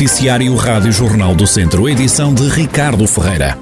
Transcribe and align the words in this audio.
Noticiário 0.00 0.54
Rádio 0.54 0.90
Jornal 0.90 1.34
do 1.34 1.46
Centro, 1.46 1.86
edição 1.86 2.32
de 2.32 2.48
Ricardo 2.48 3.06
Ferreira. 3.06 3.58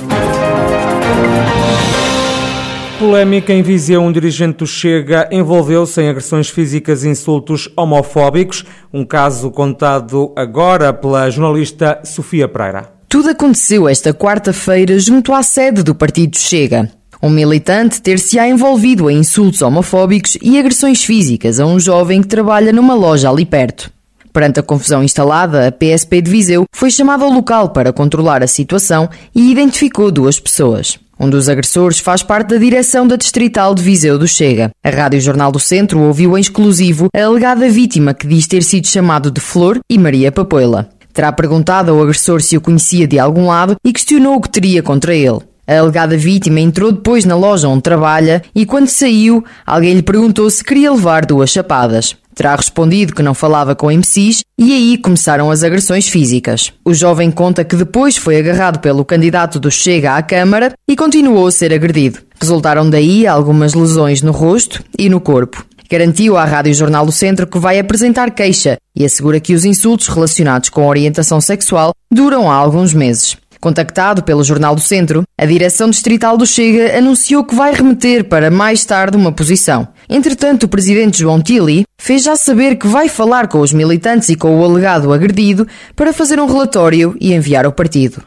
Polémica 2.96 3.52
em 3.52 3.60
Viseu, 3.60 4.00
um 4.00 4.12
dirigente 4.12 4.58
do 4.58 4.66
Chega 4.66 5.28
envolveu-se 5.32 6.00
em 6.00 6.08
agressões 6.08 6.48
físicas 6.48 7.02
e 7.02 7.08
insultos 7.08 7.68
homofóbicos, 7.76 8.64
um 8.92 9.04
caso 9.04 9.50
contado 9.50 10.32
agora 10.36 10.92
pela 10.92 11.28
jornalista 11.28 11.98
Sofia 12.04 12.46
Pereira. 12.46 12.88
Tudo 13.08 13.30
aconteceu 13.30 13.88
esta 13.88 14.14
quarta-feira 14.14 14.96
junto 15.00 15.34
à 15.34 15.42
sede 15.42 15.82
do 15.82 15.92
Partido 15.92 16.38
Chega. 16.38 16.88
Um 17.20 17.30
militante 17.30 18.00
ter-se-á 18.00 18.48
envolvido 18.48 19.10
em 19.10 19.18
insultos 19.18 19.60
homofóbicos 19.60 20.38
e 20.40 20.56
agressões 20.56 21.02
físicas 21.02 21.58
a 21.58 21.66
um 21.66 21.80
jovem 21.80 22.22
que 22.22 22.28
trabalha 22.28 22.72
numa 22.72 22.94
loja 22.94 23.28
ali 23.28 23.44
perto. 23.44 23.97
Perante 24.32 24.60
a 24.60 24.62
confusão 24.62 25.02
instalada, 25.02 25.68
a 25.68 25.72
PSP 25.72 26.20
de 26.22 26.30
Viseu 26.30 26.64
foi 26.72 26.90
chamada 26.90 27.24
ao 27.24 27.30
local 27.30 27.70
para 27.70 27.92
controlar 27.92 28.42
a 28.42 28.46
situação 28.46 29.08
e 29.34 29.50
identificou 29.50 30.10
duas 30.10 30.38
pessoas. 30.38 30.98
Um 31.20 31.28
dos 31.28 31.48
agressores 31.48 31.98
faz 31.98 32.22
parte 32.22 32.50
da 32.50 32.58
direção 32.58 33.06
da 33.06 33.16
Distrital 33.16 33.74
de 33.74 33.82
Viseu 33.82 34.16
do 34.16 34.28
Chega. 34.28 34.70
A 34.84 34.90
Rádio 34.90 35.20
Jornal 35.20 35.50
do 35.50 35.58
Centro 35.58 35.98
ouviu 36.00 36.38
em 36.38 36.40
exclusivo 36.40 37.08
a 37.12 37.24
alegada 37.24 37.68
vítima 37.68 38.14
que 38.14 38.28
diz 38.28 38.46
ter 38.46 38.62
sido 38.62 38.86
chamado 38.86 39.28
de 39.30 39.40
Flor 39.40 39.80
e 39.90 39.98
Maria 39.98 40.30
Papoila. 40.30 40.88
Terá 41.12 41.32
perguntado 41.32 41.90
ao 41.90 42.00
agressor 42.00 42.40
se 42.40 42.56
o 42.56 42.60
conhecia 42.60 43.08
de 43.08 43.18
algum 43.18 43.48
lado 43.48 43.74
e 43.84 43.92
questionou 43.92 44.36
o 44.36 44.40
que 44.40 44.48
teria 44.48 44.80
contra 44.80 45.12
ele. 45.12 45.40
A 45.66 45.80
alegada 45.80 46.16
vítima 46.16 46.60
entrou 46.60 46.92
depois 46.92 47.24
na 47.24 47.34
loja 47.34 47.68
onde 47.68 47.82
trabalha 47.82 48.42
e, 48.54 48.64
quando 48.64 48.86
saiu, 48.86 49.44
alguém 49.66 49.94
lhe 49.94 50.02
perguntou 50.02 50.48
se 50.48 50.62
queria 50.62 50.92
levar 50.92 51.26
duas 51.26 51.50
chapadas. 51.50 52.16
Terá 52.38 52.54
respondido 52.54 53.16
que 53.16 53.22
não 53.22 53.34
falava 53.34 53.74
com 53.74 53.90
MCs 53.90 54.44
e 54.56 54.72
aí 54.72 54.96
começaram 54.96 55.50
as 55.50 55.64
agressões 55.64 56.08
físicas. 56.08 56.72
O 56.84 56.94
jovem 56.94 57.32
conta 57.32 57.64
que 57.64 57.74
depois 57.74 58.16
foi 58.16 58.38
agarrado 58.38 58.78
pelo 58.78 59.04
candidato 59.04 59.58
do 59.58 59.72
Chega 59.72 60.14
à 60.14 60.22
Câmara 60.22 60.72
e 60.88 60.94
continuou 60.94 61.48
a 61.48 61.50
ser 61.50 61.74
agredido. 61.74 62.20
Resultaram 62.40 62.88
daí 62.88 63.26
algumas 63.26 63.74
lesões 63.74 64.22
no 64.22 64.30
rosto 64.30 64.84
e 64.96 65.08
no 65.08 65.20
corpo. 65.20 65.66
Garantiu 65.90 66.36
à 66.36 66.44
Rádio 66.44 66.74
Jornal 66.74 67.04
do 67.04 67.10
Centro 67.10 67.44
que 67.44 67.58
vai 67.58 67.76
apresentar 67.80 68.30
queixa 68.30 68.76
e 68.94 69.04
assegura 69.04 69.40
que 69.40 69.54
os 69.54 69.64
insultos 69.64 70.06
relacionados 70.06 70.68
com 70.68 70.86
orientação 70.86 71.40
sexual 71.40 71.90
duram 72.08 72.48
há 72.48 72.54
alguns 72.54 72.94
meses. 72.94 73.36
Contactado 73.60 74.22
pelo 74.22 74.44
Jornal 74.44 74.76
do 74.76 74.80
Centro, 74.80 75.24
a 75.36 75.44
direção 75.44 75.90
distrital 75.90 76.36
do 76.36 76.46
Chega 76.46 76.96
anunciou 76.96 77.42
que 77.42 77.56
vai 77.56 77.74
remeter 77.74 78.22
para 78.22 78.48
mais 78.48 78.84
tarde 78.84 79.16
uma 79.16 79.32
posição. 79.32 79.88
Entretanto, 80.08 80.64
o 80.64 80.68
presidente 80.68 81.18
João 81.18 81.42
Tilly 81.42 81.84
fez 82.00 82.22
já 82.22 82.34
saber 82.34 82.76
que 82.76 82.86
vai 82.86 83.08
falar 83.08 83.48
com 83.48 83.60
os 83.60 83.72
militantes 83.72 84.28
e 84.28 84.36
com 84.36 84.58
o 84.58 84.64
alegado 84.64 85.12
agredido 85.12 85.66
para 85.94 86.12
fazer 86.12 86.40
um 86.40 86.46
relatório 86.46 87.14
e 87.20 87.34
enviar 87.34 87.66
ao 87.66 87.72
partido. 87.72 88.22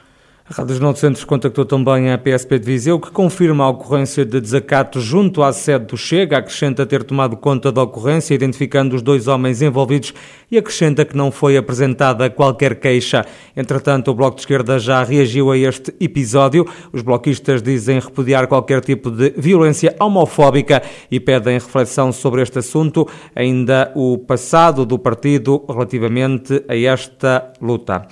A 0.52 0.54
Rádio 0.54 0.74
Jornal 0.74 0.92
do 0.92 1.00
Centro 1.00 1.26
contactou 1.26 1.64
também 1.64 2.12
a 2.12 2.18
PSP 2.18 2.60
de 2.60 2.66
Viseu, 2.66 3.00
que 3.00 3.10
confirma 3.10 3.64
a 3.64 3.70
ocorrência 3.70 4.26
de 4.26 4.42
desacato 4.42 5.00
junto 5.00 5.42
à 5.42 5.54
sede 5.54 5.86
do 5.86 5.96
Chega, 5.96 6.40
acrescenta 6.40 6.86
ter 6.86 7.06
tomado 7.06 7.38
conta 7.38 7.72
da 7.72 7.82
ocorrência, 7.82 8.34
identificando 8.34 8.94
os 8.94 9.02
dois 9.02 9.30
homens 9.30 9.62
envolvidos 9.62 10.14
e 10.52 10.58
acrescenta 10.58 11.06
que 11.06 11.16
não 11.16 11.32
foi 11.32 11.56
apresentada 11.56 12.30
qualquer 12.30 12.76
queixa. 12.82 13.26
Entretanto, 13.56 14.12
o 14.12 14.14
Bloco 14.14 14.36
de 14.36 14.42
Esquerda 14.42 14.78
já 14.78 15.02
reagiu 15.06 15.52
a 15.52 15.58
este 15.58 15.96
episódio. 16.02 16.68
Os 16.92 17.02
bloquistas 17.02 17.62
dizem 17.62 18.02
repudiar 18.02 18.46
qualquer 18.48 18.82
tipo 18.82 19.10
de 19.10 19.30
violência 19.38 19.96
homofóbica 20.02 20.84
e 21.10 21.18
pedem 21.18 21.54
reflexão 21.54 22.12
sobre 22.12 22.42
este 22.42 22.60
assunto, 22.60 23.08
ainda 23.34 23.90
o 23.96 24.18
passado 24.18 24.86
do 24.86 25.00
partido 25.00 25.64
relativamente 25.70 26.62
a 26.68 26.76
esta 26.76 27.54
luta. 27.62 28.06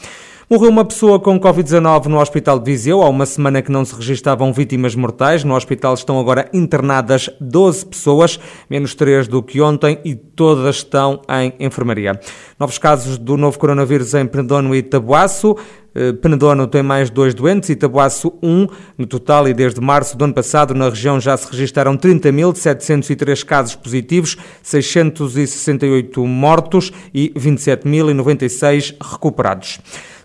Morreu 0.52 0.72
uma 0.72 0.84
pessoa 0.84 1.20
com 1.20 1.40
Covid-19 1.40 2.08
no 2.08 2.20
Hospital 2.20 2.58
de 2.58 2.66
Viseu. 2.72 3.04
Há 3.04 3.10
uma 3.10 3.28
semana 3.28 3.62
que 3.62 3.72
não 3.72 3.86
se 3.86 3.94
registavam 3.94 4.52
vítimas 4.52 4.96
mortais. 4.96 5.44
No 5.44 5.54
hospital 5.54 5.94
estão 5.94 6.20
agora 6.20 6.50
internadas 6.52 7.30
12 7.40 7.86
pessoas, 7.86 8.40
menos 8.68 8.96
3 8.96 9.28
do 9.28 9.44
que 9.44 9.62
ontem, 9.62 10.00
e 10.04 10.16
todas 10.16 10.78
estão 10.78 11.22
em 11.30 11.54
enfermaria. 11.64 12.20
Novos 12.60 12.80
casos 12.80 13.20
do 13.20 13.38
novo 13.38 13.60
coronavírus 13.60 14.16
em 14.16 14.26
Penedono 14.26 14.74
e 14.74 14.82
Tabuaço. 14.82 15.56
Eh, 15.94 16.14
Penedono 16.14 16.66
tem 16.66 16.82
mais 16.82 17.12
dois 17.12 17.36
doentes 17.36 17.70
e 17.70 17.76
Tabuaço 17.76 18.34
um. 18.42 18.66
No 18.98 19.06
total, 19.06 19.48
e 19.48 19.54
desde 19.54 19.80
março 19.80 20.18
do 20.18 20.26
ano 20.26 20.34
passado, 20.34 20.74
na 20.74 20.90
região 20.90 21.20
já 21.20 21.38
se 21.38 21.48
registaram 21.52 21.96
30.703 21.96 23.46
casos 23.46 23.76
positivos, 23.76 24.36
668 24.64 26.26
mortos 26.26 26.92
e 27.14 27.32
27.096 27.38 28.96
recuperados. 29.00 29.80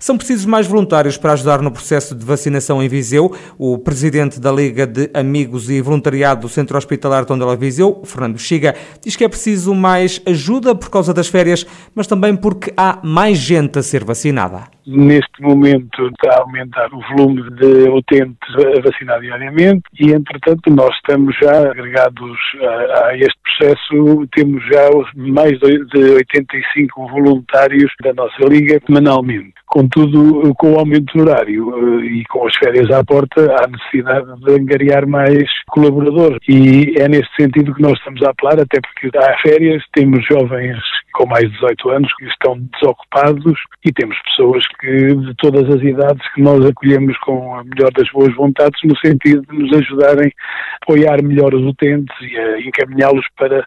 São 0.04 0.18
precisos 0.18 0.44
mais 0.44 0.66
voluntários 0.66 1.16
para 1.16 1.32
ajudar 1.32 1.62
no 1.62 1.70
processo 1.70 2.14
de 2.14 2.22
vacinação 2.26 2.82
em 2.82 2.88
Viseu. 2.90 3.34
O 3.56 3.78
presidente 3.78 4.38
da 4.38 4.52
Liga 4.52 4.86
de 4.86 5.08
Amigos 5.14 5.70
e 5.70 5.80
Voluntariado 5.80 6.42
do 6.42 6.48
Centro 6.50 6.76
Hospitalar 6.76 7.24
Tondela 7.24 7.56
Viseu, 7.56 8.02
Fernando 8.04 8.38
Chiga, 8.38 8.74
diz 9.02 9.16
que 9.16 9.24
é 9.24 9.28
preciso 9.30 9.74
mais 9.74 10.20
ajuda 10.26 10.74
por 10.74 10.90
causa 10.90 11.14
das 11.14 11.28
férias, 11.28 11.66
mas 11.94 12.06
também 12.06 12.36
porque 12.36 12.70
há 12.76 12.98
mais 13.02 13.38
gente 13.38 13.78
a 13.78 13.82
ser 13.82 14.04
vacinada. 14.04 14.73
Neste 14.86 15.40
momento 15.40 16.08
está 16.08 16.36
a 16.36 16.40
aumentar 16.42 16.88
o 16.92 17.00
volume 17.10 17.42
de 17.52 17.88
utentes 17.88 18.54
a 18.56 18.80
vacinar 18.80 19.20
diariamente 19.20 19.82
e, 19.98 20.12
entretanto, 20.12 20.70
nós 20.70 20.94
estamos 20.96 21.34
já 21.42 21.70
agregados 21.70 22.36
a, 22.60 23.06
a 23.06 23.16
este 23.16 23.38
processo, 23.42 24.26
temos 24.34 24.62
já 24.66 24.90
mais 25.16 25.58
de 25.58 26.10
85 26.16 27.08
voluntários 27.08 27.90
da 28.02 28.12
nossa 28.12 28.44
Liga 28.44 28.80
semanalmente. 28.86 29.54
Contudo, 29.66 30.54
com 30.56 30.74
o 30.74 30.78
aumento 30.78 31.12
do 31.16 31.22
horário 31.22 32.00
eh, 32.00 32.04
e 32.06 32.24
com 32.26 32.46
as 32.46 32.54
férias 32.56 32.90
à 32.90 33.02
porta, 33.02 33.56
há 33.58 33.66
necessidade 33.66 34.26
de 34.40 34.52
angariar 34.52 35.06
mais 35.06 35.48
colaboradores. 35.68 36.38
E 36.48 36.94
é 36.96 37.08
neste 37.08 37.34
sentido 37.34 37.74
que 37.74 37.82
nós 37.82 37.98
estamos 37.98 38.22
a 38.22 38.30
apelar, 38.30 38.60
até 38.60 38.80
porque 38.80 39.16
há 39.16 39.36
férias, 39.40 39.82
temos 39.92 40.24
jovens 40.26 40.78
com 41.14 41.26
mais 41.26 41.44
de 41.44 41.52
18 41.54 41.90
anos 41.90 42.14
que 42.16 42.26
estão 42.26 42.58
desocupados 42.58 43.58
e 43.84 43.92
temos 43.92 44.16
pessoas 44.24 44.64
que 44.78 45.14
de 45.14 45.34
todas 45.36 45.68
as 45.74 45.82
idades 45.82 46.22
que 46.34 46.42
nós 46.42 46.64
acolhemos 46.64 47.16
com 47.18 47.56
a 47.56 47.64
melhor 47.64 47.90
das 47.92 48.10
boas 48.10 48.34
vontades 48.34 48.80
no 48.84 48.96
sentido 48.98 49.42
de 49.50 49.58
nos 49.58 49.72
ajudarem 49.76 50.28
a 50.28 50.76
apoiar 50.82 51.22
melhor 51.22 51.54
os 51.54 51.64
utentes 51.64 52.14
e 52.20 52.36
a 52.36 52.60
encaminhá-los 52.60 53.26
para, 53.36 53.66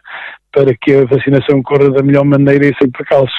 para 0.52 0.74
que 0.80 0.94
a 0.94 1.04
vacinação 1.04 1.62
corra 1.62 1.90
da 1.90 2.02
melhor 2.02 2.24
maneira 2.24 2.66
e 2.66 2.74
sem 2.80 2.90
precalços. 2.90 3.34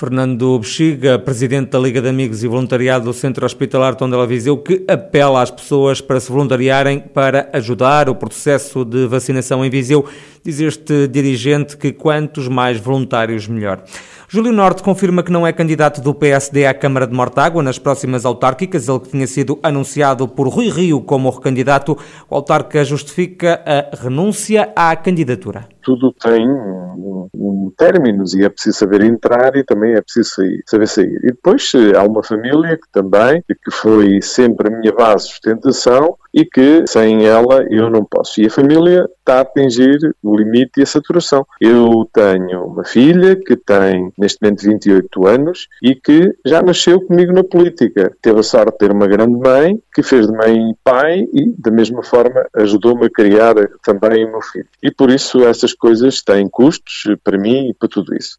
Fernando 0.00 0.60
Bexiga, 0.60 1.18
presidente 1.18 1.70
da 1.70 1.78
Liga 1.80 2.00
de 2.00 2.08
Amigos 2.08 2.44
e 2.44 2.46
Voluntariado 2.46 3.06
do 3.06 3.12
Centro 3.12 3.44
Hospitalar 3.44 3.96
Tondela 3.96 4.28
Viseu, 4.28 4.56
que 4.56 4.84
apela 4.86 5.42
às 5.42 5.50
pessoas 5.50 6.00
para 6.00 6.20
se 6.20 6.30
voluntariarem 6.30 7.00
para 7.00 7.50
ajudar 7.52 8.08
o 8.08 8.14
processo 8.14 8.84
de 8.84 9.08
vacinação 9.08 9.64
em 9.64 9.68
Viseu. 9.68 10.08
Diz 10.44 10.60
este 10.60 11.08
dirigente 11.08 11.76
que 11.76 11.92
quantos 11.92 12.46
mais 12.46 12.78
voluntários, 12.78 13.48
melhor. 13.48 13.82
Júlio 14.30 14.52
Norte 14.52 14.82
confirma 14.82 15.22
que 15.22 15.32
não 15.32 15.46
é 15.46 15.54
candidato 15.54 16.02
do 16.02 16.12
PSD 16.12 16.66
à 16.66 16.74
Câmara 16.74 17.06
de 17.06 17.14
Mortágua 17.14 17.62
nas 17.62 17.78
próximas 17.78 18.26
autárquicas, 18.26 18.86
ele 18.86 19.00
que 19.00 19.08
tinha 19.08 19.26
sido 19.26 19.58
anunciado 19.62 20.28
por 20.28 20.46
Rui 20.48 20.68
Rio 20.68 21.00
como 21.00 21.30
recandidato. 21.30 21.96
O 22.28 22.34
autarca 22.34 22.84
justifica 22.84 23.62
a 23.64 23.96
renúncia 23.96 24.70
à 24.76 24.94
candidatura. 24.94 25.66
Tudo 25.88 26.12
tem 26.12 26.46
um, 26.46 27.30
um 27.32 27.72
términos 27.74 28.34
e 28.34 28.44
é 28.44 28.48
preciso 28.50 28.76
saber 28.76 29.02
entrar 29.02 29.56
e 29.56 29.64
também 29.64 29.94
é 29.94 30.02
preciso 30.02 30.34
sair, 30.34 30.62
saber 30.66 30.86
sair. 30.86 31.18
E 31.24 31.28
depois 31.28 31.72
eh, 31.74 31.96
há 31.96 32.02
uma 32.02 32.22
família 32.22 32.76
que 32.76 32.92
também, 32.92 33.42
que 33.48 33.70
foi 33.70 34.20
sempre 34.20 34.68
a 34.68 34.78
minha 34.78 34.92
base 34.92 35.28
de 35.28 35.32
sustentação 35.32 36.18
e 36.34 36.44
que 36.44 36.84
sem 36.86 37.24
ela 37.24 37.64
eu 37.70 37.88
não 37.88 38.04
posso. 38.04 38.40
E 38.40 38.46
a 38.46 38.50
família 38.50 39.08
está 39.18 39.38
a 39.38 39.40
atingir 39.40 39.98
o 40.22 40.36
limite 40.36 40.78
e 40.78 40.82
a 40.82 40.86
saturação. 40.86 41.46
Eu 41.58 42.06
tenho 42.12 42.66
uma 42.66 42.84
filha 42.84 43.34
que 43.34 43.56
tem 43.56 44.12
neste 44.18 44.42
momento 44.42 44.62
28 44.64 45.26
anos 45.26 45.68
e 45.82 45.94
que 45.94 46.34
já 46.44 46.62
nasceu 46.62 47.00
comigo 47.00 47.32
na 47.32 47.44
política. 47.44 48.12
Teve 48.20 48.40
a 48.40 48.42
sorte 48.42 48.72
de 48.72 48.78
ter 48.78 48.92
uma 48.92 49.06
grande 49.06 49.38
mãe 49.38 49.80
que 49.94 50.02
fez 50.02 50.26
de 50.26 50.32
mãe 50.32 50.70
e 50.70 50.76
pai 50.84 51.20
e 51.32 51.54
da 51.58 51.70
mesma 51.70 52.02
forma 52.02 52.46
ajudou-me 52.56 53.06
a 53.06 53.10
criar 53.10 53.54
também 53.82 54.24
o 54.24 54.30
meu 54.30 54.42
filho. 54.42 54.66
E 54.82 54.90
por 54.90 55.10
isso 55.10 55.44
essas 55.44 55.72
coisas 55.78 56.22
têm 56.22 56.48
custos 56.48 57.04
para 57.22 57.38
mim 57.38 57.68
e 57.68 57.74
para 57.74 57.88
tudo 57.88 58.14
isso. 58.14 58.38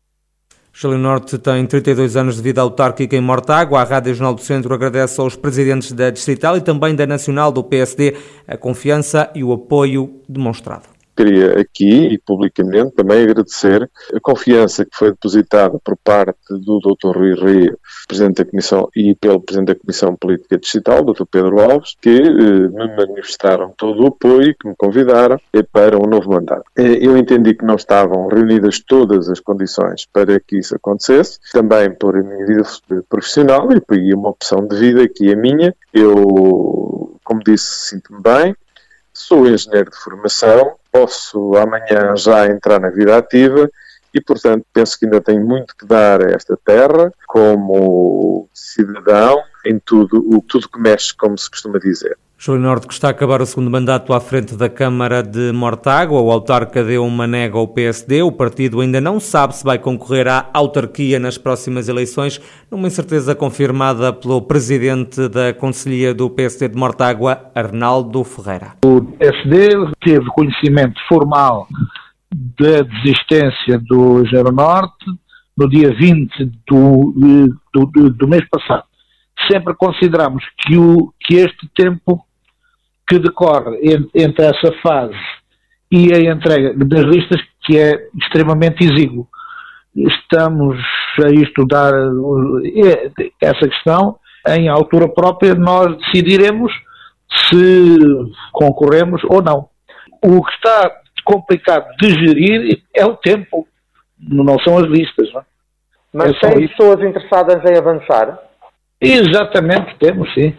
Júlio 0.74 0.98
Norte 0.98 1.38
tem 1.38 1.66
32 1.66 2.16
anos 2.16 2.36
de 2.38 2.42
vida 2.42 2.62
autárquica 2.62 3.16
em 3.16 3.22
Mortágua. 3.22 3.82
A 3.82 3.84
Rádio 3.84 4.14
Jornal 4.14 4.36
do 4.36 4.42
Centro 4.42 4.74
agradece 4.74 5.20
aos 5.20 5.36
presidentes 5.36 5.92
da 5.92 6.10
Distrital 6.10 6.58
e 6.58 6.62
também 6.62 6.96
da 6.96 7.06
Nacional 7.06 7.52
do 7.52 7.64
PSD 7.64 8.16
a 8.48 8.56
confiança 8.56 9.32
e 9.34 9.44
o 9.44 9.52
apoio 9.52 10.22
demonstrado. 10.28 10.89
Queria 11.20 11.60
aqui 11.60 12.08
e 12.14 12.18
publicamente 12.18 12.96
também 12.96 13.24
agradecer 13.24 13.90
a 14.14 14.20
confiança 14.22 14.86
que 14.86 14.96
foi 14.96 15.12
depositada 15.12 15.78
por 15.84 15.98
parte 15.98 16.40
do 16.50 16.80
Dr. 16.80 17.18
Rui 17.18 17.34
Rio, 17.34 17.78
Presidente 18.08 18.38
da 18.38 18.50
Comissão, 18.50 18.88
e 18.96 19.14
pelo 19.16 19.42
Presidente 19.42 19.74
da 19.74 19.80
Comissão 19.80 20.16
Política 20.16 20.58
Digital, 20.58 21.04
Dr. 21.04 21.26
Pedro 21.30 21.60
Alves, 21.60 21.96
que 22.02 22.10
eh, 22.10 22.68
me 22.70 22.96
manifestaram 22.96 23.74
todo 23.78 24.02
o 24.02 24.08
apoio, 24.08 24.56
que 24.58 24.70
me 24.70 24.76
convidaram 24.78 25.38
eh, 25.52 25.62
para 25.62 25.98
um 25.98 26.08
novo 26.08 26.32
mandato. 26.32 26.64
Eh, 26.78 27.06
eu 27.06 27.18
entendi 27.18 27.54
que 27.54 27.66
não 27.66 27.76
estavam 27.76 28.28
reunidas 28.28 28.80
todas 28.80 29.30
as 29.30 29.42
condições 29.42 30.06
para 30.06 30.40
que 30.40 30.60
isso 30.60 30.76
acontecesse, 30.76 31.38
também 31.52 31.92
por 31.92 32.16
a 32.16 32.24
minha 32.24 32.46
vida 32.46 32.64
profissional 33.10 33.68
e 33.92 34.14
uma 34.14 34.30
opção 34.30 34.66
de 34.66 34.76
vida 34.78 35.08
que 35.08 35.30
é 35.30 35.36
minha. 35.36 35.76
Eu, 35.94 37.20
como 37.26 37.44
disse, 37.44 37.90
sinto-me 37.90 38.22
bem, 38.22 38.56
sou 39.14 39.46
engenheiro 39.46 39.92
de 39.92 39.98
formação, 39.98 40.79
posso 40.92 41.56
amanhã 41.56 42.16
já 42.16 42.48
entrar 42.48 42.80
na 42.80 42.90
vida 42.90 43.18
ativa 43.18 43.70
e, 44.14 44.20
portanto, 44.20 44.66
penso 44.74 44.98
que 44.98 45.06
ainda 45.06 45.22
tenho 45.22 45.46
muito 45.46 45.76
que 45.76 45.86
dar 45.86 46.26
a 46.26 46.32
esta 46.32 46.58
terra 46.58 47.14
como 47.28 48.50
cidadão 48.54 49.42
em 49.66 49.80
tudo 49.80 50.26
o 50.36 50.42
tudo 50.42 50.70
que 50.70 50.80
mexe, 50.80 51.16
como 51.16 51.38
se 51.38 51.50
costuma 51.50 51.80
dizer. 51.80 52.18
Júlio 52.42 52.62
Norte, 52.62 52.88
que 52.88 52.94
está 52.94 53.10
a 53.10 53.12
acabar 53.12 53.42
o 53.42 53.46
segundo 53.46 53.70
mandato 53.70 54.14
à 54.14 54.20
frente 54.22 54.56
da 54.56 54.70
Câmara 54.70 55.22
de 55.22 55.52
Mortágua, 55.52 56.22
o 56.22 56.32
autarca 56.32 56.82
deu 56.82 57.06
uma 57.06 57.28
nega 57.28 57.58
ao 57.58 57.68
PSD, 57.68 58.22
o 58.22 58.32
partido 58.32 58.80
ainda 58.80 59.02
não 59.02 59.20
sabe 59.20 59.54
se 59.54 59.66
vai 59.66 59.78
concorrer 59.78 60.26
à 60.26 60.50
autarquia 60.54 61.20
nas 61.20 61.38
próximas 61.38 61.90
eleições, 61.90 62.40
numa 62.72 62.88
incerteza 62.88 63.36
confirmada 63.36 64.14
pelo 64.14 64.42
presidente 64.42 65.28
da 65.28 65.54
Conselhia 65.54 66.14
do 66.14 66.30
PSD 66.30 66.70
de 66.70 66.78
Mortágua, 66.78 67.52
Arnaldo 67.54 68.24
Ferreira. 68.24 68.76
O 68.86 69.02
PSD 69.02 69.92
teve 70.00 70.26
conhecimento 70.28 70.98
formal 71.10 71.68
da 72.32 72.84
desistência 72.84 73.78
do 73.80 74.26
Gero 74.28 74.54
Norte 74.54 75.06
no 75.58 75.68
dia 75.68 75.94
20 75.94 76.46
do, 76.66 77.14
do, 77.74 77.86
do, 77.86 78.10
do 78.12 78.28
mês 78.30 78.48
passado. 78.50 78.86
Sempre 79.52 79.74
consideramos 79.74 80.42
que, 80.62 80.78
o, 80.78 81.14
que 81.20 81.36
este 81.36 81.70
tempo 81.76 82.26
que 83.10 83.18
decorre 83.18 83.80
entre 84.14 84.46
essa 84.46 84.72
fase 84.84 85.18
e 85.92 86.14
a 86.14 86.20
entrega 86.20 86.74
das 86.76 87.02
listas, 87.02 87.42
que 87.64 87.78
é 87.78 88.08
extremamente 88.22 88.84
exíguo. 88.84 89.28
Estamos 89.96 90.78
a 91.26 91.30
estudar 91.32 91.92
essa 93.42 93.68
questão. 93.68 94.18
Em 94.48 94.70
altura 94.70 95.10
própria, 95.10 95.56
nós 95.56 95.98
decidiremos 95.98 96.72
se 97.50 97.98
concorremos 98.52 99.22
ou 99.26 99.42
não. 99.42 99.68
O 100.24 100.44
que 100.44 100.52
está 100.54 100.92
complicado 101.26 101.88
de 102.00 102.10
gerir 102.12 102.82
é 102.96 103.06
o 103.06 103.16
tempo, 103.16 103.68
não 104.20 104.60
são 104.60 104.78
as 104.78 104.86
listas. 104.86 105.32
Não? 105.34 105.42
É? 105.42 105.44
Mas 106.14 106.36
é 106.44 106.50
tem 106.50 106.68
pessoas 106.68 107.04
interessadas 107.04 107.64
em 107.70 107.78
avançar? 107.78 108.38
Exatamente, 109.02 109.96
temos 109.98 110.32
sim. 110.34 110.56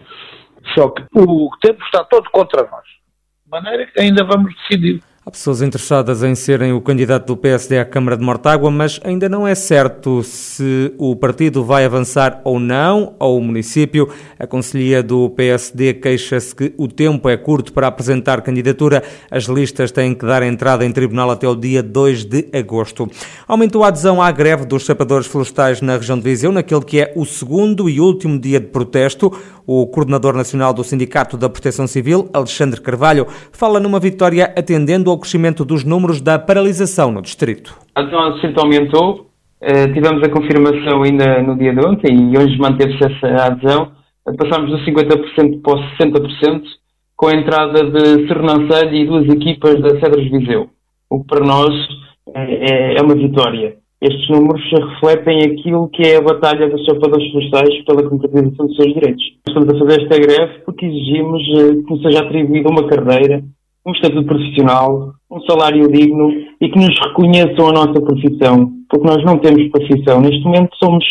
Só 0.74 0.88
que 0.88 1.02
o 1.14 1.50
tempo 1.60 1.82
está 1.84 2.04
todo 2.04 2.28
contra 2.30 2.62
nós. 2.70 2.84
De 3.44 3.50
maneira 3.50 3.86
que 3.86 4.00
ainda 4.00 4.24
vamos 4.24 4.54
decidir. 4.54 5.02
Há 5.22 5.30
pessoas 5.30 5.60
interessadas 5.60 6.22
em 6.22 6.34
serem 6.34 6.72
o 6.72 6.80
candidato 6.80 7.26
do 7.26 7.36
PSD 7.36 7.78
à 7.78 7.84
Câmara 7.84 8.16
de 8.16 8.24
Mortágua, 8.24 8.70
mas 8.70 8.98
ainda 9.04 9.28
não 9.28 9.46
é 9.46 9.54
certo 9.54 10.22
se 10.22 10.94
o 10.96 11.14
partido 11.14 11.62
vai 11.62 11.84
avançar 11.84 12.40
ou 12.42 12.58
não 12.58 13.14
ao 13.18 13.38
município. 13.38 14.08
A 14.38 14.46
Conselhia 14.46 15.02
do 15.02 15.28
PSD 15.28 15.92
queixa-se 15.92 16.56
que 16.56 16.72
o 16.78 16.88
tempo 16.88 17.28
é 17.28 17.36
curto 17.36 17.70
para 17.70 17.86
apresentar 17.86 18.40
candidatura. 18.40 19.02
As 19.30 19.44
listas 19.44 19.92
têm 19.92 20.14
que 20.14 20.24
dar 20.24 20.42
entrada 20.42 20.86
em 20.86 20.90
tribunal 20.90 21.30
até 21.30 21.46
o 21.46 21.54
dia 21.54 21.82
2 21.82 22.24
de 22.24 22.48
agosto. 22.54 23.06
Aumentou 23.46 23.84
a 23.84 23.88
adesão 23.88 24.22
à 24.22 24.32
greve 24.32 24.64
dos 24.64 24.86
sapadores 24.86 25.26
florestais 25.26 25.82
na 25.82 25.98
região 25.98 26.16
de 26.16 26.24
Viseu, 26.24 26.50
naquele 26.50 26.82
que 26.82 26.98
é 26.98 27.12
o 27.14 27.26
segundo 27.26 27.90
e 27.90 28.00
último 28.00 28.40
dia 28.40 28.58
de 28.58 28.68
protesto. 28.68 29.30
O 29.72 29.86
coordenador 29.86 30.34
nacional 30.34 30.74
do 30.74 30.82
Sindicato 30.82 31.36
da 31.36 31.48
Proteção 31.48 31.86
Civil, 31.86 32.28
Alexandre 32.34 32.80
Carvalho, 32.80 33.26
fala 33.52 33.78
numa 33.78 34.00
vitória 34.00 34.52
atendendo 34.58 35.08
ao 35.08 35.16
crescimento 35.16 35.64
dos 35.64 35.84
números 35.84 36.20
da 36.20 36.40
paralisação 36.40 37.12
no 37.12 37.22
distrito. 37.22 37.78
A 37.94 38.00
adesão 38.00 38.18
ao 38.18 38.64
aumentou, 38.64 39.28
eh, 39.60 39.86
tivemos 39.92 40.24
a 40.24 40.28
confirmação 40.28 41.04
ainda 41.04 41.40
no 41.44 41.56
dia 41.56 41.72
de 41.72 41.86
ontem 41.86 42.32
e 42.32 42.36
hoje 42.36 42.58
manteve-se 42.58 42.98
essa 42.98 43.46
adesão. 43.46 43.92
Passámos 44.36 44.72
dos 44.72 44.84
50% 44.84 45.62
para 45.62 45.74
os 45.76 45.96
60%, 45.96 46.62
com 47.16 47.28
a 47.28 47.34
entrada 47.36 47.88
de 47.92 48.26
Sernancelho 48.26 48.92
e 48.96 49.06
duas 49.06 49.28
equipas 49.28 49.80
da 49.82 49.90
Cedras 50.00 50.28
Viseu, 50.32 50.68
o 51.08 51.20
que 51.20 51.28
para 51.28 51.46
nós 51.46 51.70
é, 52.34 52.98
é 52.98 53.02
uma 53.02 53.14
vitória 53.14 53.76
estes 54.00 54.28
números 54.30 54.62
refletem 54.72 55.42
aquilo 55.42 55.88
que 55.90 56.02
é 56.02 56.16
a 56.16 56.22
batalha 56.22 56.70
dos 56.70 56.84
chapadores 56.84 57.30
florestais 57.30 57.84
pela 57.84 58.08
concretização 58.08 58.66
dos 58.66 58.76
seus 58.76 58.94
direitos. 58.94 59.22
Estamos 59.46 59.68
a 59.68 59.78
fazer 59.78 60.02
esta 60.02 60.18
greve 60.18 60.58
porque 60.64 60.86
exigimos 60.86 61.42
eh, 61.58 61.82
que 61.86 61.90
nos 61.90 62.02
seja 62.02 62.20
atribuída 62.20 62.70
uma 62.70 62.88
carreira, 62.88 63.44
um 63.84 63.92
estatuto 63.92 64.24
profissional, 64.24 65.12
um 65.30 65.40
salário 65.42 65.90
digno 65.92 66.32
e 66.60 66.68
que 66.70 66.78
nos 66.78 66.98
reconheçam 66.98 67.68
a 67.68 67.72
nossa 67.72 68.00
profissão, 68.00 68.72
porque 68.88 69.06
nós 69.06 69.22
não 69.24 69.38
temos 69.38 69.68
profissão. 69.68 70.20
Neste 70.22 70.44
momento 70.44 70.74
somos 70.76 71.04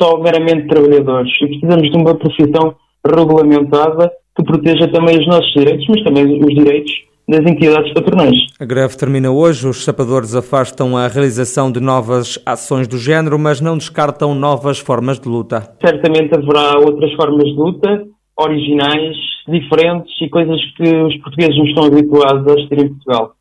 só 0.00 0.18
meramente 0.18 0.68
trabalhadores 0.68 1.32
e 1.42 1.46
precisamos 1.48 1.90
de 1.90 1.96
uma 1.96 2.14
profissão 2.14 2.76
regulamentada 3.04 4.12
que 4.36 4.44
proteja 4.44 4.86
também 4.88 5.18
os 5.18 5.26
nossos 5.26 5.52
direitos, 5.52 5.86
mas 5.88 6.04
também 6.04 6.44
os 6.44 6.54
direitos 6.54 6.92
das 7.28 7.40
entidades 7.40 7.92
patronais. 7.92 8.36
A 8.58 8.64
greve 8.64 8.96
termina 8.96 9.30
hoje. 9.30 9.66
Os 9.66 9.84
sapadores 9.84 10.34
afastam 10.34 10.96
a 10.96 11.08
realização 11.08 11.72
de 11.72 11.80
novas 11.80 12.38
ações 12.46 12.86
do 12.86 12.98
género, 12.98 13.38
mas 13.38 13.60
não 13.60 13.76
descartam 13.76 14.34
novas 14.34 14.78
formas 14.78 15.18
de 15.18 15.28
luta. 15.28 15.74
Certamente 15.84 16.34
haverá 16.34 16.78
outras 16.78 17.12
formas 17.14 17.44
de 17.44 17.54
luta, 17.54 18.04
originais, 18.38 19.16
diferentes 19.48 20.12
e 20.20 20.28
coisas 20.28 20.60
que 20.76 20.82
os 20.82 21.16
portugueses 21.18 21.56
não 21.56 21.64
estão 21.64 21.84
habituados 21.84 22.46
a 22.46 22.52
assistir 22.54 22.84
em 22.84 22.88
Portugal. 22.88 23.32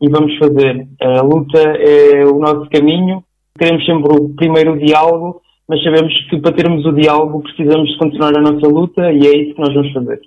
E 0.00 0.08
vamos 0.08 0.36
fazer. 0.38 0.86
A 1.00 1.22
luta 1.22 1.58
é 1.58 2.24
o 2.24 2.38
nosso 2.38 2.68
caminho. 2.70 3.22
Queremos 3.58 3.84
sempre 3.84 4.12
o 4.12 4.34
primeiro 4.34 4.78
diálogo, 4.78 5.40
mas 5.68 5.82
sabemos 5.82 6.12
que 6.28 6.38
para 6.38 6.52
termos 6.52 6.84
o 6.86 6.92
diálogo 6.92 7.42
precisamos 7.42 7.90
de 7.90 7.98
continuar 7.98 8.36
a 8.36 8.40
nossa 8.40 8.66
luta 8.66 9.12
e 9.12 9.26
é 9.26 9.36
isso 9.36 9.54
que 9.54 9.60
nós 9.60 9.74
vamos 9.74 9.92
fazer. 9.92 10.20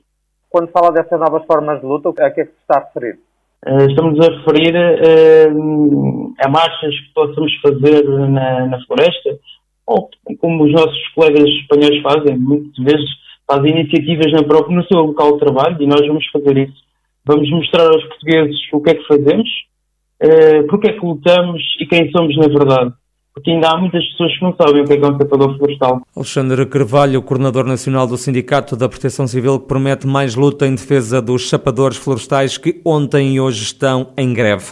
Quando 0.56 0.72
fala 0.72 0.94
dessas 0.94 1.20
novas 1.20 1.46
formas 1.46 1.82
de 1.82 1.86
luta, 1.86 2.08
a 2.12 2.32
que 2.32 2.40
é 2.40 2.46
que 2.46 2.52
se 2.52 2.58
está 2.62 2.78
a 2.78 2.86
referir? 2.86 3.20
Uh, 3.68 3.90
estamos 3.90 4.18
a 4.26 4.32
referir 4.32 4.74
uh, 4.74 6.34
a 6.40 6.48
marchas 6.48 6.98
que 6.98 7.14
possamos 7.14 7.54
fazer 7.62 8.08
na, 8.08 8.66
na, 8.68 8.80
floresta, 8.86 9.38
ou 9.86 10.10
como 10.40 10.64
os 10.64 10.72
nossos 10.72 11.08
colegas 11.10 11.44
espanhóis 11.44 12.02
fazem, 12.02 12.38
muitas 12.40 12.78
vezes 12.82 13.06
fazem 13.46 13.82
iniciativas 13.82 14.32
na 14.32 14.44
própria, 14.44 14.78
no 14.78 14.88
seu 14.88 15.02
local 15.02 15.34
de 15.34 15.40
trabalho 15.40 15.76
e 15.78 15.88
nós 15.88 16.08
vamos 16.08 16.26
fazer 16.32 16.58
isso. 16.58 16.86
Vamos 17.26 17.50
mostrar 17.50 17.88
aos 17.88 18.06
portugueses 18.06 18.56
o 18.72 18.82
que 18.82 18.92
é 18.92 18.96
que 18.96 19.08
fazemos, 19.08 19.50
uh, 20.24 20.68
porque 20.70 20.90
é 20.90 20.94
que 20.94 21.06
lutamos 21.06 21.62
e 21.82 21.86
quem 21.86 22.10
somos 22.12 22.34
na 22.38 22.48
verdade 22.48 22.94
porque 23.36 23.52
ainda 23.52 23.70
há 23.70 23.78
muitas 23.78 24.04
pessoas 24.12 24.34
que 24.38 24.44
não 24.44 24.56
sabem 24.56 24.82
o 24.82 24.86
que 24.86 24.94
é, 24.94 24.98
que 24.98 25.04
é 25.04 25.08
um 25.08 25.18
sapador 25.18 25.58
florestal. 25.58 26.02
Alexandre 26.16 26.66
Carvalho, 26.66 27.22
coordenador 27.22 27.66
nacional 27.66 28.08
do 28.08 28.18
Sindicato 28.18 28.78
da 28.78 28.88
Proteção 28.88 29.28
Civil, 29.28 29.60
que 29.60 29.68
promete 29.68 30.08
mais 30.08 30.36
luta 30.36 30.66
em 30.66 30.74
defesa 30.74 31.22
dos 31.22 31.50
sapadores 31.50 31.98
florestais 31.98 32.58
que 32.58 32.82
ontem 32.86 33.36
e 33.36 33.42
hoje 33.42 33.62
estão 33.64 34.08
em 34.16 34.34
greve. 34.34 34.72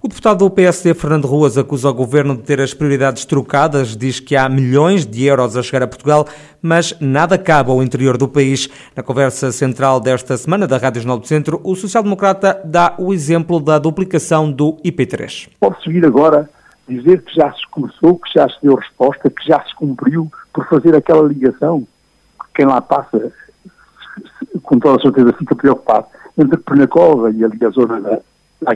O 0.00 0.06
deputado 0.06 0.40
do 0.40 0.50
PSD, 0.50 0.94
Fernando 0.94 1.26
Ruas, 1.26 1.58
acusa 1.58 1.88
o 1.88 1.94
governo 1.94 2.36
de 2.36 2.42
ter 2.42 2.60
as 2.60 2.72
prioridades 2.72 3.24
trocadas, 3.24 3.96
diz 3.96 4.20
que 4.20 4.36
há 4.36 4.48
milhões 4.48 5.04
de 5.04 5.24
euros 5.24 5.56
a 5.56 5.62
chegar 5.62 5.82
a 5.82 5.88
Portugal, 5.88 6.26
mas 6.62 6.94
nada 7.00 7.36
cabe 7.36 7.70
ao 7.70 7.82
interior 7.82 8.16
do 8.16 8.28
país. 8.28 8.68
Na 8.94 9.02
conversa 9.02 9.50
central 9.50 9.98
desta 9.98 10.36
semana 10.36 10.68
da 10.68 10.76
Rádio 10.76 11.00
Jornal 11.00 11.18
do 11.18 11.26
Centro, 11.26 11.60
o 11.64 11.74
social-democrata 11.74 12.60
dá 12.64 12.94
o 12.96 13.12
exemplo 13.12 13.58
da 13.58 13.78
duplicação 13.78 14.52
do 14.52 14.76
IP3. 14.84 15.48
Pode 15.58 15.82
seguir 15.82 16.04
agora 16.04 16.48
dizer 16.88 17.22
que 17.22 17.34
já 17.34 17.52
se 17.52 17.66
começou, 17.68 18.18
que 18.18 18.32
já 18.32 18.48
se 18.48 18.56
deu 18.62 18.74
resposta, 18.74 19.30
que 19.30 19.46
já 19.46 19.62
se 19.64 19.74
cumpriu 19.74 20.30
por 20.52 20.66
fazer 20.68 20.94
aquela 20.94 21.26
ligação. 21.26 21.86
Quem 22.54 22.66
lá 22.66 22.80
passa, 22.80 23.32
com 24.62 24.78
toda 24.78 24.98
a 24.98 25.02
certeza, 25.02 25.32
fica 25.32 25.54
preocupado. 25.54 26.06
Entre 26.36 26.56
Penacova 26.58 27.30
e 27.30 27.44
ali 27.44 27.64
a 27.64 27.70
zona 27.70 28.00
da, 28.00 28.18
da 28.62 28.72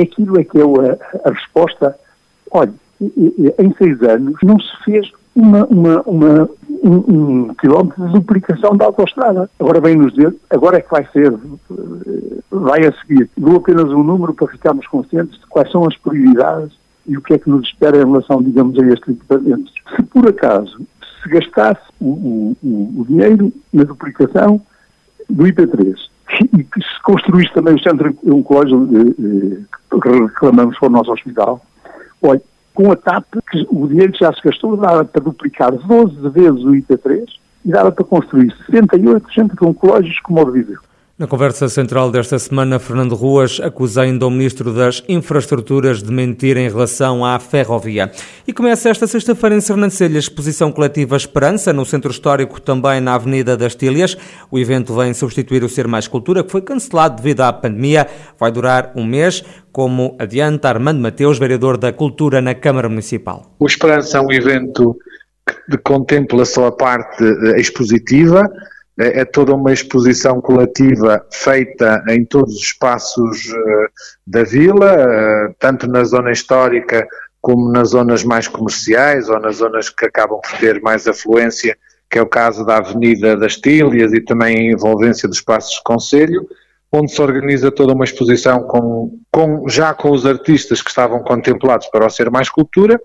aquilo 0.00 0.38
é 0.40 0.44
que 0.44 0.58
é 0.58 0.62
a, 0.62 1.28
a 1.28 1.32
resposta. 1.32 1.98
Olha, 2.50 2.72
em 3.00 3.74
seis 3.76 4.00
anos 4.02 4.36
não 4.42 4.58
se 4.58 4.84
fez 4.84 5.10
uma, 5.34 5.64
uma, 5.66 6.02
uma, 6.02 6.50
um, 6.82 6.94
um, 6.94 7.54
quilómetro 7.54 8.06
de 8.06 8.12
duplicação 8.12 8.76
da 8.76 8.86
autostrada. 8.86 9.48
Agora 9.58 9.80
vem 9.80 9.96
nos 9.96 10.12
dizer, 10.12 10.34
agora 10.50 10.78
é 10.78 10.80
que 10.80 10.90
vai 10.90 11.06
ser, 11.12 11.32
vai 12.50 12.86
a 12.86 12.92
seguir. 12.92 13.28
Dou 13.36 13.56
apenas 13.56 13.90
um 13.90 14.02
número 14.02 14.34
para 14.34 14.48
ficarmos 14.48 14.86
conscientes 14.86 15.38
de 15.38 15.46
quais 15.46 15.70
são 15.70 15.86
as 15.86 15.96
prioridades 15.96 16.72
e 17.06 17.16
o 17.16 17.22
que 17.22 17.34
é 17.34 17.38
que 17.38 17.50
nos 17.50 17.66
espera 17.66 17.96
em 17.96 18.04
relação, 18.04 18.42
digamos, 18.42 18.78
a 18.78 18.86
este 18.86 19.10
equipamento. 19.10 19.72
Se 19.96 20.02
por 20.04 20.28
acaso 20.28 20.80
se 21.22 21.28
gastasse 21.28 21.82
o, 22.00 22.56
o, 22.62 22.94
o 23.00 23.06
dinheiro 23.08 23.52
na 23.72 23.84
duplicação 23.84 24.60
do 25.28 25.44
IP3 25.44 25.96
e 26.58 26.64
que 26.64 26.80
se 26.80 26.92
se 27.02 27.04
construísse 27.04 27.52
também 27.52 27.74
o 27.74 27.82
centro 27.82 28.16
oncológico 28.24 28.86
que 30.00 30.08
reclamamos 30.08 30.78
para 30.78 30.88
o 30.88 30.92
nosso 30.92 31.12
hospital, 31.12 31.60
olha, 32.22 32.40
com 32.74 32.90
a 32.90 32.96
TAP, 32.96 33.26
que 33.50 33.66
o 33.70 33.86
dinheiro 33.86 34.12
que 34.12 34.20
já 34.20 34.32
se 34.32 34.42
gastou 34.42 34.76
dava 34.76 35.04
para 35.04 35.22
duplicar 35.22 35.72
12 35.72 36.28
vezes 36.30 36.64
o 36.64 36.70
IP3 36.70 37.24
e 37.64 37.70
dava 37.70 37.92
para 37.92 38.04
construir 38.04 38.54
68 38.66 39.32
centros 39.32 39.62
oncológicos 39.62 40.20
como 40.20 40.42
o 40.42 40.50
Viseu. 40.50 40.80
Na 41.22 41.28
conversa 41.28 41.68
central 41.68 42.10
desta 42.10 42.36
semana, 42.36 42.80
Fernando 42.80 43.14
Ruas 43.14 43.60
acusa 43.62 44.02
ainda 44.02 44.26
o 44.26 44.30
Ministro 44.30 44.72
das 44.72 45.04
Infraestruturas 45.08 46.02
de 46.02 46.10
mentir 46.10 46.56
em 46.56 46.68
relação 46.68 47.24
à 47.24 47.38
ferrovia. 47.38 48.10
E 48.44 48.52
começa 48.52 48.88
esta 48.90 49.06
sexta-feira 49.06 49.54
em 49.54 49.60
Sernancelha 49.60 50.16
a 50.16 50.18
exposição 50.18 50.72
coletiva 50.72 51.16
Esperança, 51.16 51.72
no 51.72 51.86
Centro 51.86 52.10
Histórico, 52.10 52.60
também 52.60 53.00
na 53.00 53.14
Avenida 53.14 53.56
das 53.56 53.76
Tílias. 53.76 54.16
O 54.50 54.58
evento 54.58 54.96
vem 54.96 55.14
substituir 55.14 55.62
o 55.62 55.68
Ser 55.68 55.86
Mais 55.86 56.08
Cultura, 56.08 56.42
que 56.42 56.50
foi 56.50 56.60
cancelado 56.60 57.22
devido 57.22 57.42
à 57.42 57.52
pandemia. 57.52 58.08
Vai 58.36 58.50
durar 58.50 58.90
um 58.96 59.06
mês, 59.06 59.44
como 59.70 60.16
adianta 60.18 60.70
Armando 60.70 61.00
Mateus, 61.00 61.38
vereador 61.38 61.78
da 61.78 61.92
Cultura 61.92 62.42
na 62.42 62.56
Câmara 62.56 62.88
Municipal. 62.88 63.54
O 63.60 63.66
Esperança 63.66 64.18
é 64.18 64.20
um 64.20 64.32
evento 64.32 64.98
que 65.70 65.78
contempla 65.84 66.44
só 66.44 66.66
a 66.66 66.72
parte 66.72 67.22
eh, 67.22 67.60
expositiva, 67.60 68.42
é, 68.98 69.20
é 69.20 69.24
toda 69.24 69.54
uma 69.54 69.72
exposição 69.72 70.40
coletiva 70.40 71.24
feita 71.32 72.02
em 72.10 72.24
todos 72.24 72.54
os 72.54 72.62
espaços 72.62 73.46
uh, 73.46 73.88
da 74.26 74.42
vila, 74.44 74.94
uh, 74.94 75.54
tanto 75.58 75.86
na 75.86 76.04
zona 76.04 76.30
histórica 76.30 77.06
como 77.40 77.72
nas 77.72 77.88
zonas 77.90 78.22
mais 78.22 78.46
comerciais 78.46 79.28
ou 79.28 79.40
nas 79.40 79.56
zonas 79.56 79.88
que 79.88 80.06
acabam 80.06 80.40
por 80.40 80.58
ter 80.58 80.80
mais 80.80 81.08
afluência, 81.08 81.76
que 82.08 82.18
é 82.18 82.22
o 82.22 82.28
caso 82.28 82.64
da 82.64 82.76
Avenida 82.76 83.36
das 83.36 83.56
Tílias 83.56 84.12
e 84.12 84.20
também 84.20 84.56
a 84.56 84.72
envolvência 84.72 85.28
dos 85.28 85.38
espaços 85.38 85.74
de 85.74 85.82
Conselho, 85.82 86.46
onde 86.92 87.10
se 87.10 87.20
organiza 87.20 87.72
toda 87.72 87.94
uma 87.94 88.04
exposição 88.04 88.62
com, 88.64 89.18
com, 89.30 89.68
já 89.68 89.94
com 89.94 90.10
os 90.10 90.26
artistas 90.26 90.82
que 90.82 90.90
estavam 90.90 91.20
contemplados 91.20 91.88
para 91.88 92.06
o 92.06 92.10
Ser 92.10 92.30
Mais 92.30 92.50
Cultura, 92.50 93.00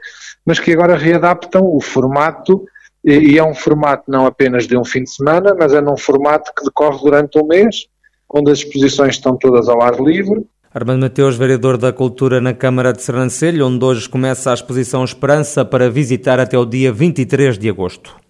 mas 0.46 0.60
que 0.60 0.74
agora 0.74 0.96
readaptam 0.96 1.62
o 1.64 1.82
formato 1.82 2.64
e 3.08 3.38
é 3.38 3.44
um 3.44 3.56
formato 3.56 4.04
não 4.10 4.26
apenas 4.26 4.68
de 4.68 4.78
um 4.78 4.84
fim 4.84 5.04
de 5.04 5.12
semana, 5.12 5.56
mas 5.58 5.74
é 5.74 5.80
num 5.80 5.96
formato 5.96 6.52
que 6.54 6.66
decorre 6.66 7.00
durante 7.00 7.40
um 7.40 7.48
mês, 7.48 7.88
onde 8.30 8.52
as 8.52 8.60
exposições 8.60 9.16
estão 9.16 9.38
todas 9.38 9.70
ao 9.70 9.82
ar 9.82 9.98
livre. 10.00 10.46
Armando 10.74 11.02
Mateus, 11.02 11.38
vereador 11.38 11.78
da 11.78 11.94
Cultura 11.94 12.42
na 12.42 12.54
Câmara 12.54 12.92
de 12.92 13.02
Sernancelho, 13.02 13.66
onde 13.66 13.84
hoje 13.84 14.10
começa 14.10 14.52
a 14.52 14.54
exposição 14.54 15.04
Esperança 15.04 15.64
para 15.64 15.90
visitar 15.90 16.40
até 16.40 16.58
o 16.58 16.66
dia 16.66 16.92
23 16.92 17.58
de 17.58 17.70
agosto. 17.70 18.27